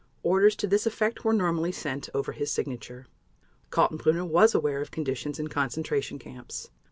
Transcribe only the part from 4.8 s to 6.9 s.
of conditions in concentration camps.